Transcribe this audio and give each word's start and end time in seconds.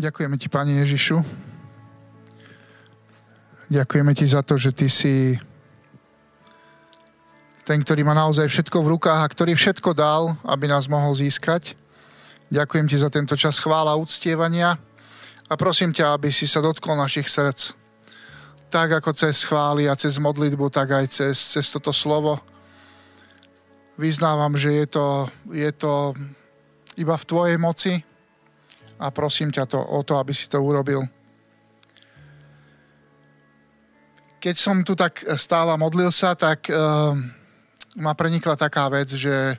Ďakujeme 0.00 0.40
ti, 0.40 0.48
Pane 0.48 0.80
Ježišu. 0.80 1.20
Ďakujeme 3.68 4.16
ti 4.16 4.24
za 4.24 4.40
to, 4.40 4.56
že 4.56 4.72
ty 4.72 4.88
si 4.88 5.36
ten, 7.68 7.84
ktorý 7.84 8.08
má 8.08 8.16
naozaj 8.16 8.48
všetko 8.48 8.80
v 8.80 8.96
rukách 8.96 9.20
a 9.20 9.28
ktorý 9.28 9.52
všetko 9.52 9.92
dal, 9.92 10.40
aby 10.48 10.72
nás 10.72 10.88
mohol 10.88 11.12
získať. 11.12 11.76
Ďakujem 12.48 12.88
ti 12.88 12.96
za 12.96 13.12
tento 13.12 13.36
čas 13.36 13.60
chvála 13.60 13.92
uctievania 14.00 14.80
a 15.44 15.52
prosím 15.60 15.92
ťa, 15.92 16.16
aby 16.16 16.32
si 16.32 16.48
sa 16.48 16.64
dotkol 16.64 16.96
našich 16.96 17.28
srdc. 17.28 17.76
Tak 18.72 19.04
ako 19.04 19.12
cez 19.12 19.44
chvály 19.44 19.84
a 19.84 20.00
cez 20.00 20.16
modlitbu, 20.16 20.72
tak 20.72 20.96
aj 20.96 21.12
cez, 21.12 21.36
cez 21.36 21.68
toto 21.68 21.92
slovo. 21.92 22.40
Vyznávam, 24.00 24.56
že 24.56 24.80
je 24.80 24.86
to, 24.96 25.28
je 25.52 25.70
to 25.76 26.16
iba 26.96 27.20
v 27.20 27.28
Tvojej 27.28 27.60
moci, 27.60 28.00
a 29.00 29.08
prosím 29.08 29.48
ťa 29.48 29.64
to, 29.64 29.80
o 29.80 30.04
to, 30.04 30.20
aby 30.20 30.36
si 30.36 30.44
to 30.44 30.60
urobil. 30.60 31.08
Keď 34.40 34.56
som 34.56 34.84
tu 34.84 34.92
tak 34.92 35.24
stála 35.36 35.80
modlil 35.80 36.12
sa, 36.12 36.36
tak 36.36 36.68
uh, 36.68 37.12
ma 37.96 38.12
prenikla 38.12 38.56
taká 38.56 38.88
vec, 38.92 39.08
že 39.12 39.56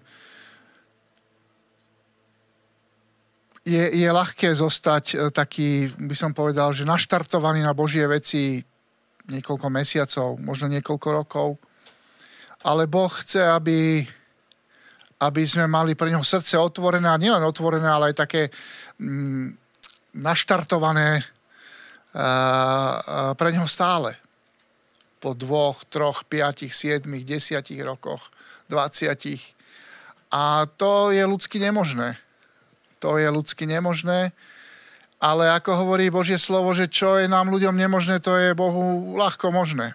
je, 3.61 3.83
je 3.93 4.09
ľahké 4.09 4.53
zostať 4.57 5.05
uh, 5.13 5.19
taký, 5.29 5.89
by 5.97 6.15
som 6.17 6.33
povedal, 6.33 6.73
že 6.73 6.85
naštartovaný 6.85 7.61
na 7.65 7.73
Božie 7.77 8.05
veci 8.05 8.61
niekoľko 9.29 9.67
mesiacov, 9.69 10.37
možno 10.41 10.69
niekoľko 10.73 11.07
rokov. 11.13 11.49
Ale 12.65 12.85
Boh 12.85 13.09
chce, 13.09 13.41
aby 13.41 14.05
aby 15.21 15.45
sme 15.45 15.69
mali 15.69 15.93
pre 15.93 16.09
neho 16.09 16.25
srdce 16.25 16.57
otvorené 16.57 17.05
a 17.05 17.21
nielen 17.21 17.45
otvorené, 17.45 17.85
ale 17.85 18.09
aj 18.11 18.25
také 18.25 18.41
mm, 18.97 19.53
naštartované 20.17 21.21
uh, 21.21 21.23
uh, 22.17 23.31
pre 23.37 23.53
neho 23.53 23.69
stále. 23.69 24.17
Po 25.21 25.37
dvoch, 25.37 25.85
troch, 25.85 26.25
piatich, 26.25 26.73
siedmich, 26.73 27.21
desiatich 27.21 27.77
rokoch, 27.85 28.33
dvaciatich. 28.65 29.53
A 30.33 30.65
to 30.65 31.13
je 31.13 31.21
ľudsky 31.21 31.61
nemožné. 31.61 32.17
To 32.97 33.21
je 33.21 33.29
ľudsky 33.29 33.69
nemožné. 33.69 34.33
Ale 35.21 35.53
ako 35.53 35.85
hovorí 35.85 36.09
Božie 36.09 36.41
slovo, 36.41 36.73
že 36.73 36.89
čo 36.89 37.21
je 37.21 37.29
nám 37.29 37.53
ľuďom 37.53 37.77
nemožné, 37.77 38.17
to 38.17 38.33
je 38.41 38.57
Bohu 38.57 39.13
ľahko 39.13 39.53
možné. 39.53 39.93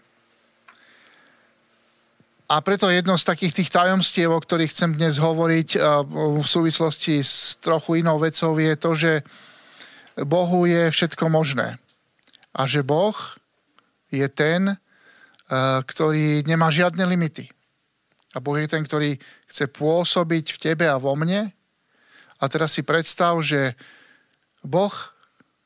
A 2.46 2.62
preto 2.62 2.86
jedno 2.86 3.18
z 3.18 3.26
takých 3.26 3.58
tých 3.58 3.74
tajomstiev, 3.74 4.30
o 4.30 4.38
ktorých 4.38 4.70
chcem 4.70 4.94
dnes 4.94 5.18
hovoriť 5.18 5.82
v 6.06 6.46
súvislosti 6.46 7.18
s 7.18 7.58
trochu 7.58 8.06
inou 8.06 8.22
vecou, 8.22 8.54
je 8.54 8.74
to, 8.78 8.90
že 8.94 9.12
Bohu 10.22 10.62
je 10.62 10.86
všetko 10.86 11.26
možné. 11.26 11.74
A 12.54 12.70
že 12.70 12.86
Boh 12.86 13.18
je 14.14 14.30
ten, 14.30 14.78
ktorý 15.82 16.46
nemá 16.46 16.70
žiadne 16.70 17.02
limity. 17.02 17.50
A 18.32 18.38
Boh 18.38 18.54
je 18.54 18.70
ten, 18.70 18.86
ktorý 18.86 19.18
chce 19.50 19.66
pôsobiť 19.66 20.54
v 20.54 20.58
tebe 20.70 20.86
a 20.86 21.02
vo 21.02 21.18
mne. 21.18 21.50
A 22.38 22.44
teraz 22.46 22.78
si 22.78 22.86
predstav, 22.86 23.34
že 23.42 23.74
Boh, 24.62 24.94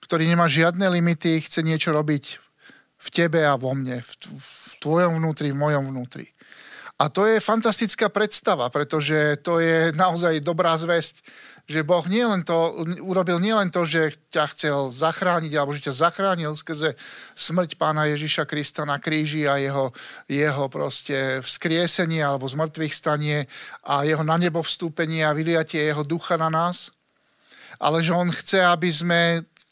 ktorý 0.00 0.24
nemá 0.24 0.48
žiadne 0.48 0.88
limity, 0.88 1.44
chce 1.44 1.60
niečo 1.60 1.92
robiť 1.92 2.40
v 2.96 3.08
tebe 3.12 3.44
a 3.44 3.52
vo 3.60 3.76
mne, 3.76 4.00
v 4.00 4.72
tvojom 4.80 5.20
vnútri, 5.20 5.52
v 5.52 5.60
mojom 5.60 5.92
vnútri. 5.92 6.32
A 7.00 7.08
to 7.08 7.24
je 7.24 7.40
fantastická 7.40 8.12
predstava, 8.12 8.68
pretože 8.68 9.40
to 9.40 9.56
je 9.56 9.88
naozaj 9.96 10.44
dobrá 10.44 10.76
zväzť, 10.76 11.24
že 11.64 11.80
Boh 11.80 12.04
nie 12.04 12.20
len 12.20 12.44
to, 12.44 12.84
urobil 13.00 13.40
nielen 13.40 13.72
to, 13.72 13.88
že 13.88 14.20
ťa 14.28 14.44
chcel 14.52 14.78
zachrániť, 14.92 15.54
alebo 15.56 15.72
že 15.72 15.88
ťa 15.88 15.94
zachránil 15.96 16.52
skrze 16.52 16.98
smrť 17.32 17.80
pána 17.80 18.04
Ježiša 18.10 18.44
Krista 18.44 18.84
na 18.84 19.00
kríži 19.00 19.48
a 19.48 19.56
jeho, 19.56 19.96
jeho 20.28 20.68
proste 20.68 21.40
vzkriesenie 21.40 22.20
alebo 22.20 22.50
zmrtvých 22.50 22.92
stanie 22.92 23.48
a 23.86 24.04
jeho 24.04 24.20
na 24.20 24.36
nebo 24.36 24.60
vstúpenie 24.60 25.24
a 25.24 25.32
vyliatie 25.32 25.80
jeho 25.88 26.04
ducha 26.04 26.36
na 26.36 26.52
nás, 26.52 26.92
ale 27.80 28.04
že 28.04 28.12
on 28.12 28.28
chce, 28.28 28.60
aby 28.60 28.90
sme 28.92 29.20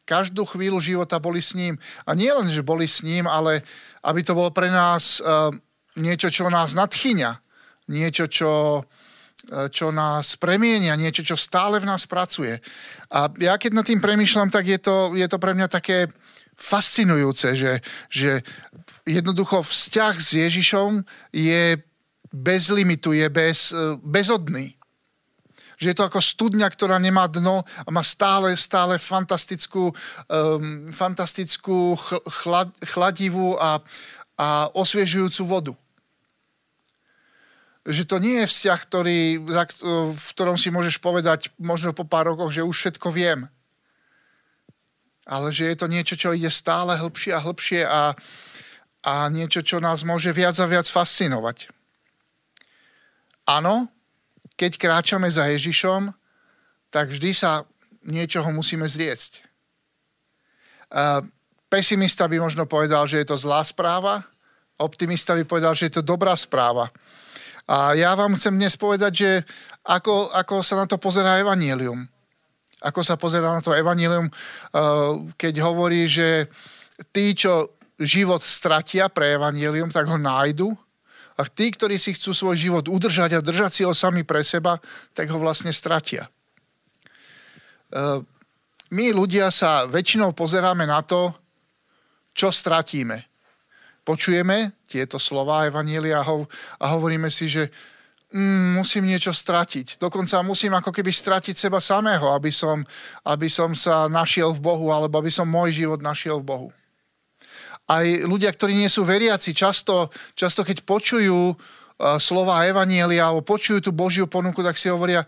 každú 0.09 0.49
chvíľu 0.49 0.81
života 0.81 1.21
boli 1.21 1.45
s 1.45 1.53
ním. 1.53 1.77
A 2.09 2.17
nie 2.17 2.33
len, 2.33 2.49
že 2.49 2.65
boli 2.65 2.89
s 2.89 3.05
ním, 3.05 3.29
ale 3.29 3.61
aby 4.01 4.25
to 4.25 4.33
bolo 4.33 4.49
pre 4.49 4.73
nás 4.73 5.21
uh, 5.21 5.53
niečo, 5.99 6.31
čo 6.31 6.47
nás 6.49 6.73
nadchyňa, 6.79 7.31
niečo, 7.89 8.25
čo, 8.29 8.53
e, 9.51 9.69
čo 9.69 9.91
nás 9.91 10.37
premienia, 10.37 10.97
niečo, 10.97 11.25
čo 11.25 11.37
stále 11.37 11.81
v 11.81 11.89
nás 11.89 12.07
pracuje. 12.07 12.61
A 13.13 13.33
ja 13.41 13.57
keď 13.57 13.71
nad 13.75 13.87
tým 13.89 14.01
premýšľam, 14.01 14.53
tak 14.53 14.69
je 14.69 14.79
to, 14.79 15.17
je 15.17 15.27
to 15.29 15.39
pre 15.41 15.53
mňa 15.57 15.69
také 15.69 16.09
fascinujúce, 16.59 17.55
že, 17.55 17.73
že 18.11 18.43
jednoducho 19.07 19.63
vzťah 19.63 20.15
s 20.19 20.31
Ježišom 20.37 21.07
je 21.31 21.79
bez 22.29 22.69
limitu, 22.69 23.15
je 23.17 23.27
bez, 23.31 23.73
e, 23.73 23.97
bezodný. 24.05 24.77
Že 25.79 25.95
je 25.95 25.97
to 25.97 26.09
ako 26.11 26.19
studňa, 26.19 26.67
ktorá 26.75 26.99
nemá 26.99 27.31
dno 27.31 27.63
a 27.63 27.89
má 27.95 28.03
stále, 28.03 28.59
stále 28.59 28.99
fantastickú, 28.99 29.95
um, 30.27 30.91
fantastickú 30.91 31.95
chlad, 32.27 32.67
chladivú 32.83 33.55
a, 33.55 33.79
a 34.35 34.67
osviežujúcu 34.75 35.43
vodu 35.47 35.73
že 37.89 38.05
to 38.05 38.21
nie 38.21 38.45
je 38.45 38.51
vzťah, 38.53 38.81
ktorý, 38.85 39.21
v 40.13 40.29
ktorom 40.37 40.61
si 40.61 40.69
môžeš 40.69 41.01
povedať 41.01 41.49
možno 41.57 41.97
po 41.97 42.05
pár 42.05 42.29
rokoch, 42.29 42.53
že 42.53 42.61
už 42.61 42.77
všetko 42.77 43.09
viem. 43.09 43.49
Ale 45.25 45.49
že 45.49 45.73
je 45.73 45.77
to 45.77 45.89
niečo, 45.89 46.15
čo 46.17 46.37
ide 46.37 46.53
stále 46.53 47.01
hĺbšie 47.01 47.33
a 47.33 47.41
hĺbšie 47.41 47.81
a, 47.89 48.13
a 49.09 49.15
niečo, 49.33 49.65
čo 49.65 49.81
nás 49.81 50.05
môže 50.05 50.37
viac 50.37 50.53
a 50.61 50.69
viac 50.69 50.85
fascinovať. 50.85 51.73
Áno, 53.49 53.89
keď 54.61 54.77
kráčame 54.77 55.33
za 55.33 55.49
Ježišom, 55.49 56.13
tak 56.93 57.09
vždy 57.09 57.33
sa 57.33 57.65
niečoho 58.05 58.53
musíme 58.53 58.85
zriecť. 58.85 59.45
Pesimista 61.69 62.29
by 62.29 62.37
možno 62.41 62.65
povedal, 62.69 63.09
že 63.09 63.25
je 63.25 63.29
to 63.29 63.37
zlá 63.37 63.65
správa, 63.65 64.25
optimista 64.81 65.33
by 65.37 65.45
povedal, 65.45 65.73
že 65.73 65.89
je 65.89 66.01
to 66.01 66.05
dobrá 66.05 66.37
správa. 66.37 66.93
A 67.69 67.93
ja 67.93 68.17
vám 68.17 68.33
chcem 68.41 68.57
dnes 68.57 68.81
povedať, 68.81 69.13
že 69.13 69.31
ako, 69.85 70.33
ako 70.33 70.65
sa 70.65 70.81
na 70.81 70.89
to 70.89 70.97
pozerá 70.97 71.37
Evangelium. 71.37 72.01
Ako 72.81 73.05
sa 73.05 73.21
pozerá 73.21 73.53
na 73.53 73.61
to 73.61 73.77
Evangelium, 73.77 74.25
uh, 74.25 75.21
keď 75.37 75.61
hovorí, 75.61 76.09
že 76.09 76.49
tí, 77.13 77.37
čo 77.37 77.77
život 78.01 78.41
stratia 78.41 79.13
pre 79.13 79.37
Evangelium, 79.37 79.93
tak 79.93 80.09
ho 80.09 80.17
nájdu. 80.17 80.73
A 81.37 81.45
tí, 81.45 81.69
ktorí 81.69 82.01
si 82.01 82.17
chcú 82.17 82.33
svoj 82.33 82.57
život 82.57 82.85
udržať 82.89 83.37
a 83.37 83.45
držať 83.45 83.71
si 83.71 83.83
ho 83.85 83.93
sami 83.93 84.25
pre 84.25 84.41
seba, 84.41 84.81
tak 85.13 85.29
ho 85.29 85.37
vlastne 85.37 85.69
stratia. 85.69 86.25
Uh, 87.93 88.25
my 88.97 89.13
ľudia 89.13 89.53
sa 89.53 89.85
väčšinou 89.85 90.33
pozeráme 90.33 90.89
na 90.89 91.05
to, 91.05 91.37
čo 92.33 92.49
stratíme 92.49 93.29
počujeme 94.09 94.89
tieto 94.89 95.21
slova 95.21 95.69
Evanielia 95.69 96.25
a 96.25 96.85
hovoríme 96.97 97.29
si, 97.29 97.45
že 97.45 97.69
mm, 98.33 98.81
musím 98.81 99.05
niečo 99.05 99.37
stratiť. 99.37 100.01
Dokonca 100.01 100.41
musím 100.41 100.73
ako 100.81 100.89
keby 100.89 101.13
stratiť 101.13 101.53
seba 101.53 101.77
samého, 101.77 102.33
aby 102.33 102.49
som, 102.49 102.81
aby 103.29 103.53
som 103.53 103.77
sa 103.77 104.09
našiel 104.09 104.57
v 104.57 104.65
Bohu, 104.65 104.89
alebo 104.89 105.21
aby 105.21 105.29
som 105.29 105.45
môj 105.45 105.85
život 105.85 106.01
našiel 106.01 106.41
v 106.41 106.49
Bohu. 106.49 106.69
Aj 107.85 108.05
ľudia, 108.05 108.49
ktorí 108.49 108.73
nie 108.73 108.89
sú 108.89 109.05
veriaci, 109.05 109.53
často, 109.53 110.09
často 110.33 110.65
keď 110.65 110.89
počujú 110.89 111.53
uh, 111.53 112.17
slova 112.17 112.65
Evanielia 112.65 113.29
alebo 113.29 113.45
počujú 113.45 113.89
tú 113.89 113.91
Božiu 113.93 114.25
ponuku, 114.25 114.61
tak 114.65 114.81
si 114.81 114.89
hovoria, 114.89 115.25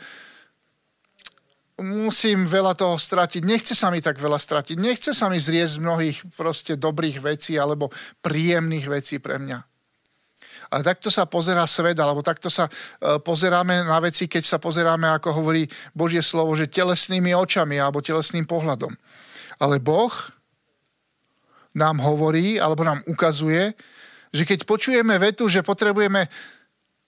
musím 1.81 2.45
veľa 2.45 2.77
toho 2.77 2.97
stratiť, 3.01 3.43
nechce 3.45 3.73
sa 3.73 3.89
mi 3.89 4.05
tak 4.05 4.21
veľa 4.21 4.37
stratiť, 4.37 4.77
nechce 4.77 5.11
sa 5.17 5.33
mi 5.33 5.41
zrieť 5.41 5.77
z 5.77 5.83
mnohých 5.83 6.19
proste 6.37 6.77
dobrých 6.77 7.25
vecí 7.25 7.57
alebo 7.57 7.89
príjemných 8.21 8.87
vecí 8.87 9.17
pre 9.19 9.41
mňa. 9.41 9.59
Ale 10.71 10.87
takto 10.87 11.11
sa 11.11 11.27
pozerá 11.27 11.67
svet, 11.67 11.99
alebo 11.99 12.23
takto 12.23 12.47
sa 12.47 12.71
e, 12.71 13.19
pozeráme 13.19 13.83
na 13.83 13.99
veci, 13.99 14.31
keď 14.31 14.45
sa 14.47 14.59
pozeráme, 14.63 15.19
ako 15.19 15.43
hovorí 15.43 15.67
Božie 15.91 16.23
slovo, 16.23 16.55
že 16.55 16.71
telesnými 16.71 17.35
očami 17.35 17.75
alebo 17.83 17.99
telesným 17.99 18.47
pohľadom. 18.47 18.95
Ale 19.59 19.83
Boh 19.83 20.15
nám 21.75 21.99
hovorí, 21.99 22.63
alebo 22.63 22.87
nám 22.87 23.03
ukazuje, 23.11 23.75
že 24.31 24.47
keď 24.47 24.63
počujeme 24.63 25.19
vetu, 25.19 25.51
že 25.51 25.67
potrebujeme 25.67 26.31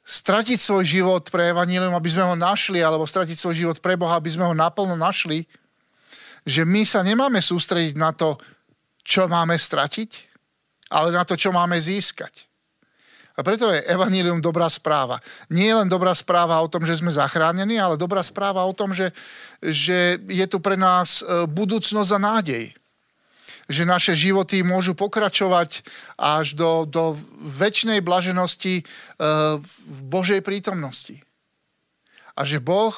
stratiť 0.02 0.58
svoj 0.58 0.84
život 0.84 1.24
pre 1.30 1.54
Evangelium, 1.54 1.94
aby 1.94 2.10
sme 2.10 2.26
ho 2.26 2.34
našli, 2.34 2.82
alebo 2.82 3.06
stratiť 3.06 3.36
svoj 3.38 3.54
život 3.54 3.76
pre 3.78 3.94
Boha, 3.94 4.18
aby 4.18 4.30
sme 4.30 4.46
ho 4.50 4.54
naplno 4.54 4.98
našli, 4.98 5.46
že 6.42 6.66
my 6.66 6.82
sa 6.82 7.06
nemáme 7.06 7.38
sústrediť 7.38 7.94
na 7.94 8.10
to, 8.10 8.34
čo 9.06 9.30
máme 9.30 9.54
stratiť, 9.54 10.10
ale 10.90 11.14
na 11.14 11.22
to, 11.22 11.38
čo 11.38 11.54
máme 11.54 11.78
získať. 11.78 12.50
A 13.32 13.40
preto 13.40 13.72
je 13.72 13.80
evanílium 13.88 14.44
dobrá 14.44 14.68
správa. 14.68 15.16
Nie 15.48 15.72
je 15.72 15.78
len 15.80 15.88
dobrá 15.88 16.12
správa 16.12 16.60
o 16.60 16.68
tom, 16.68 16.84
že 16.84 17.00
sme 17.00 17.08
zachránení, 17.08 17.80
ale 17.80 17.96
dobrá 17.96 18.20
správa 18.20 18.60
o 18.68 18.76
tom, 18.76 18.92
že, 18.92 19.08
že 19.64 20.20
je 20.28 20.44
tu 20.44 20.60
pre 20.60 20.76
nás 20.76 21.24
e, 21.24 21.48
budúcnosť 21.48 22.10
a 22.12 22.20
nádej. 22.20 22.64
Že 23.72 23.88
naše 23.88 24.12
životy 24.12 24.60
môžu 24.60 24.92
pokračovať 24.92 25.80
až 26.20 26.52
do, 26.52 26.84
do 26.84 27.16
väčšnej 27.40 28.04
blaženosti 28.04 28.80
e, 28.80 28.84
v 29.64 29.98
Božej 30.04 30.44
prítomnosti. 30.44 31.24
A 32.36 32.44
že 32.44 32.60
Boh 32.60 32.92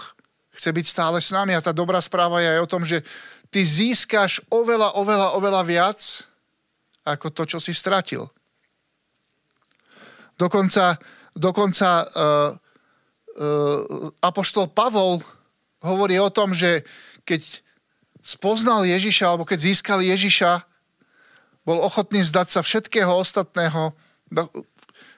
chce 0.55 0.71
byť 0.71 0.87
stále 0.87 1.19
s 1.23 1.31
nami. 1.31 1.55
A 1.55 1.63
tá 1.63 1.71
dobrá 1.71 2.03
správa 2.03 2.43
je 2.43 2.59
aj 2.59 2.61
o 2.63 2.71
tom, 2.71 2.83
že 2.83 3.07
ty 3.51 3.63
získaš 3.63 4.43
oveľa, 4.51 4.99
oveľa, 4.99 5.29
oveľa 5.39 5.63
viac 5.63 6.01
ako 7.05 7.31
to, 7.31 7.43
čo 7.45 7.59
si 7.61 7.71
stratil. 7.77 8.27
Dokonca, 10.35 10.99
dokonca 11.37 11.89
uh, 12.03 12.51
uh, 12.51 14.11
apoštol 14.19 14.73
Pavol 14.75 15.23
hovorí 15.85 16.19
o 16.19 16.33
tom, 16.33 16.57
že 16.57 16.83
keď 17.23 17.64
spoznal 18.25 18.89
Ježiša, 18.89 19.29
alebo 19.29 19.45
keď 19.45 19.59
získal 19.61 20.01
Ježiša, 20.01 20.65
bol 21.69 21.81
ochotný 21.81 22.25
zdať 22.25 22.49
sa 22.49 22.61
všetkého 22.65 23.13
ostatného, 23.13 23.93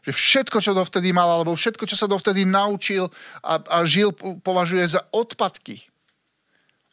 že 0.03 0.11
všetko, 0.15 0.59
čo 0.59 0.75
dovtedy 0.75 1.15
mal, 1.15 1.31
alebo 1.31 1.55
všetko, 1.55 1.87
čo 1.87 1.95
sa 1.99 2.11
dovtedy 2.11 2.47
naučil 2.47 3.11
a, 3.43 3.59
a 3.63 3.83
žil, 3.87 4.11
považuje 4.43 4.87
za 4.87 5.03
odpadky. 5.15 5.87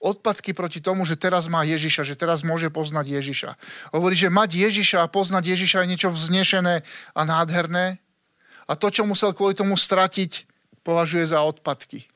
Odpadky 0.04 0.52
proti 0.52 0.84
tomu, 0.84 1.06
že 1.06 1.16
teraz 1.16 1.48
má 1.48 1.64
Ježiša, 1.64 2.04
že 2.04 2.18
teraz 2.18 2.44
môže 2.44 2.68
poznať 2.74 3.22
Ježiša. 3.22 3.50
Hovorí, 3.96 4.18
že 4.18 4.34
mať 4.34 4.70
Ježiša 4.70 5.06
a 5.06 5.12
poznať 5.12 5.56
Ježiša 5.56 5.86
je 5.86 5.92
niečo 5.96 6.10
vznešené 6.12 6.84
a 7.16 7.22
nádherné 7.24 8.04
a 8.68 8.74
to, 8.76 8.88
čo 8.92 9.08
musel 9.08 9.32
kvôli 9.36 9.56
tomu 9.56 9.76
stratiť, 9.76 10.48
považuje 10.84 11.24
za 11.24 11.44
odpadky. 11.44 12.08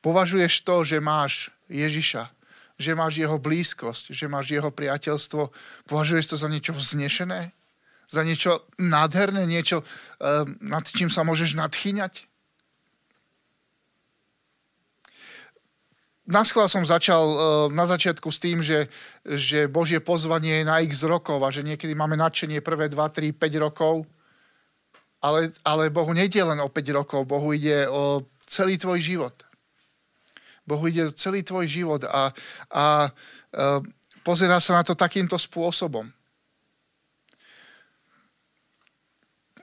Považuješ 0.00 0.64
to, 0.64 0.80
že 0.84 1.04
máš 1.04 1.52
Ježiša, 1.68 2.32
že 2.80 2.96
máš 2.96 3.20
jeho 3.20 3.36
blízkosť, 3.36 4.16
že 4.16 4.24
máš 4.24 4.56
jeho 4.56 4.72
priateľstvo, 4.72 5.52
považuješ 5.84 6.32
to 6.32 6.36
za 6.40 6.48
niečo 6.48 6.72
vznešené? 6.72 7.52
Za 8.10 8.24
niečo 8.24 8.64
nádherné, 8.80 9.44
niečo, 9.44 9.84
eh, 9.84 10.48
nad 10.64 10.88
čím 10.88 11.12
sa 11.12 11.20
môžeš 11.22 11.60
nadchýňať? 11.60 12.24
Na 16.30 16.46
som 16.46 16.82
začal 16.88 17.24
eh, 17.28 17.38
na 17.70 17.84
začiatku 17.84 18.32
s 18.32 18.38
tým, 18.40 18.64
že, 18.64 18.88
že 19.28 19.68
Božie 19.68 20.00
pozvanie 20.00 20.64
je 20.64 20.68
na 20.68 20.80
x 20.80 21.04
rokov 21.04 21.44
a 21.44 21.52
že 21.52 21.60
niekedy 21.60 21.92
máme 21.92 22.16
nadšenie 22.16 22.64
prvé 22.64 22.88
2, 22.88 22.96
3, 22.96 23.36
5 23.36 23.66
rokov 23.68 24.08
ale, 25.20 25.52
ale 25.64 25.92
Bohu 25.92 26.12
nejde 26.12 26.40
len 26.40 26.60
o 26.60 26.68
5 26.68 26.96
rokov, 26.96 27.28
Bohu 27.28 27.52
ide 27.52 27.84
o 27.88 28.24
celý 28.48 28.80
tvoj 28.80 29.00
život. 29.00 29.36
Bohu 30.70 30.86
ide 30.86 31.10
celý 31.18 31.42
tvoj 31.42 31.66
život 31.66 32.06
a, 32.06 32.10
a, 32.14 32.22
a 32.70 32.84
pozerá 34.22 34.62
sa 34.62 34.78
na 34.78 34.86
to 34.86 34.94
takýmto 34.94 35.34
spôsobom. 35.34 36.06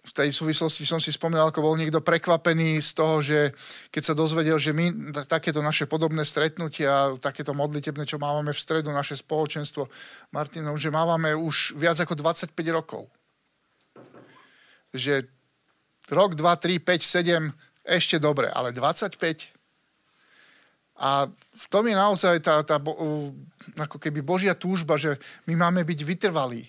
V 0.07 0.11
tej 0.15 0.31
súvislosti 0.35 0.83
som 0.87 0.99
si 0.99 1.11
spomínal, 1.11 1.51
ako 1.51 1.63
bol 1.63 1.75
niekto 1.79 2.03
prekvapený 2.03 2.79
z 2.83 2.91
toho, 2.95 3.15
že 3.23 3.39
keď 3.91 4.03
sa 4.03 4.17
dozvedel, 4.17 4.55
že 4.59 4.75
my 4.75 5.15
takéto 5.27 5.59
naše 5.63 5.87
podobné 5.87 6.23
stretnutia, 6.27 7.15
takéto 7.19 7.55
modlitebné, 7.55 8.03
čo 8.07 8.19
máme 8.19 8.51
v 8.51 8.59
stredu, 8.59 8.91
naše 8.91 9.19
spoločenstvo 9.19 9.87
Martinov, 10.35 10.79
že 10.79 10.91
máme 10.91 11.35
už 11.35 11.75
viac 11.79 11.99
ako 11.99 12.17
25 12.19 12.51
rokov. 12.71 13.07
Že 14.95 15.27
rok, 16.09 16.39
2, 16.39 16.55
3, 16.55 16.79
5, 16.79 17.51
7, 17.51 17.51
ešte 17.87 18.15
dobre, 18.19 18.47
ale 18.51 18.71
25? 18.71 19.56
A 20.97 21.29
v 21.29 21.65
tom 21.69 21.85
je 21.85 21.93
naozaj 21.93 22.41
tá, 22.41 22.65
tá 22.65 22.81
ako 23.77 23.97
keby 24.01 24.25
Božia 24.25 24.57
túžba, 24.57 24.97
že 24.97 25.21
my 25.45 25.53
máme 25.53 25.85
byť 25.85 25.99
vytrvalí. 26.01 26.65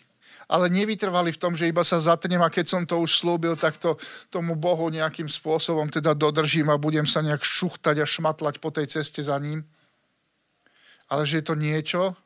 Ale 0.48 0.72
nevytrvali 0.72 1.32
v 1.32 1.40
tom, 1.40 1.52
že 1.52 1.69
iba 1.69 1.84
sa 1.84 2.00
zatnem 2.00 2.40
a 2.40 2.48
keď 2.48 2.66
som 2.69 2.82
to 2.88 2.96
už 3.00 3.20
slúbil, 3.20 3.52
tak 3.52 3.76
to 3.76 4.00
tomu 4.32 4.56
Bohu 4.56 4.88
nejakým 4.88 5.28
spôsobom 5.28 5.92
teda 5.92 6.16
dodržím 6.16 6.72
a 6.72 6.80
budem 6.80 7.04
sa 7.04 7.20
nejak 7.20 7.44
šuchtať 7.44 8.00
a 8.00 8.08
šmatlať 8.08 8.56
po 8.56 8.72
tej 8.72 8.88
ceste 8.88 9.20
za 9.20 9.36
ním. 9.36 9.64
Ale 11.12 11.28
že 11.28 11.40
je 11.40 11.52
to 11.52 11.56
niečo, 11.56 12.16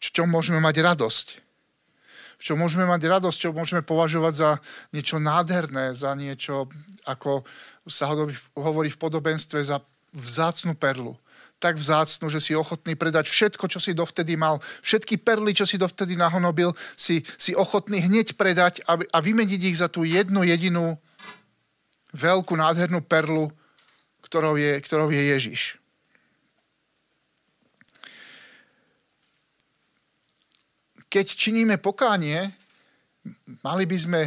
čo 0.00 0.24
môžeme 0.24 0.60
mať 0.60 0.80
radosť 0.84 1.28
čo 2.40 2.56
môžeme 2.56 2.88
mať 2.88 3.04
radosť, 3.04 3.36
čo 3.36 3.50
môžeme 3.52 3.84
považovať 3.84 4.34
za 4.34 4.50
niečo 4.96 5.20
nádherné, 5.20 5.92
za 5.92 6.16
niečo, 6.16 6.72
ako 7.04 7.44
sa 7.84 8.08
hovorí 8.56 8.88
v 8.88 8.96
podobenstve, 8.96 9.60
za 9.60 9.76
vzácnu 10.14 10.74
perlu. 10.74 11.16
Tak 11.60 11.76
vzácnu, 11.76 12.32
že 12.32 12.40
si 12.40 12.56
ochotný 12.56 12.96
predať 12.96 13.28
všetko, 13.28 13.68
čo 13.68 13.78
si 13.84 13.92
dovtedy 13.92 14.32
mal, 14.32 14.56
všetky 14.80 15.20
perly, 15.20 15.52
čo 15.52 15.68
si 15.68 15.76
dovtedy 15.76 16.16
nahonobil, 16.16 16.72
si, 16.96 17.20
si 17.36 17.52
ochotný 17.52 18.00
hneď 18.00 18.32
predať 18.34 18.80
a, 18.88 18.96
a 18.96 19.18
vymeniť 19.20 19.60
ich 19.60 19.76
za 19.76 19.92
tú 19.92 20.08
jednu 20.08 20.40
jedinú 20.40 20.96
veľkú 22.16 22.56
nádhernú 22.56 23.04
perlu, 23.04 23.52
ktorou 24.24 24.56
je, 24.56 24.80
ktorou 24.80 25.12
je 25.12 25.22
Ježiš. 25.36 25.80
keď 31.10 31.26
činíme 31.26 31.76
pokánie, 31.82 32.38
mali 33.66 33.84
by 33.84 33.98
sme 33.98 34.20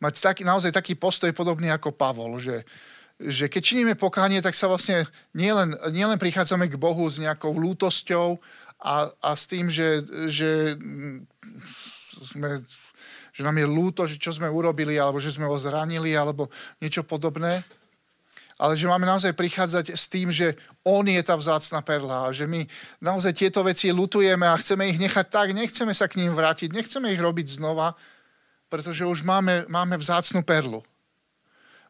mať 0.00 0.14
taký, 0.18 0.42
naozaj 0.48 0.72
taký 0.72 0.96
postoj 0.96 1.28
podobný 1.36 1.68
ako 1.68 1.92
Pavol, 1.92 2.40
že, 2.40 2.64
že 3.20 3.50
keď 3.50 3.62
činíme 3.62 3.94
pokánie, 3.94 4.40
tak 4.40 4.56
sa 4.56 4.70
vlastne 4.70 5.04
nielen, 5.36 5.76
nielen 5.92 6.16
prichádzame 6.16 6.70
k 6.70 6.80
Bohu 6.80 7.04
s 7.06 7.20
nejakou 7.20 7.54
lútosťou 7.54 8.40
a, 8.82 9.10
a 9.10 9.30
s 9.36 9.46
tým, 9.46 9.70
že, 9.70 10.02
že, 10.26 10.74
sme, 12.34 12.62
že 13.30 13.40
nám 13.46 13.56
je 13.58 13.66
lúto, 13.66 14.02
že 14.06 14.18
čo 14.18 14.34
sme 14.34 14.50
urobili, 14.50 14.98
alebo 14.98 15.22
že 15.22 15.30
sme 15.30 15.46
ho 15.46 15.56
zranili, 15.58 16.16
alebo 16.18 16.50
niečo 16.82 17.06
podobné, 17.06 17.62
ale 18.62 18.78
že 18.78 18.86
máme 18.86 19.02
naozaj 19.08 19.34
prichádzať 19.34 19.90
s 19.90 20.06
tým, 20.06 20.30
že 20.30 20.54
On 20.86 21.02
je 21.02 21.18
tá 21.24 21.34
vzácna 21.34 21.82
perla 21.82 22.30
a 22.30 22.34
že 22.34 22.46
my 22.46 22.62
naozaj 23.02 23.34
tieto 23.34 23.66
veci 23.66 23.90
lutujeme 23.90 24.46
a 24.46 24.54
chceme 24.54 24.86
ich 24.86 25.02
nechať 25.02 25.26
tak, 25.26 25.50
nechceme 25.50 25.90
sa 25.90 26.06
k 26.06 26.22
ním 26.22 26.30
vrátiť, 26.30 26.70
nechceme 26.70 27.10
ich 27.10 27.18
robiť 27.18 27.58
znova, 27.58 27.98
pretože 28.70 29.02
už 29.02 29.26
máme, 29.26 29.66
máme 29.66 29.98
vzácnu 29.98 30.46
perlu. 30.46 30.86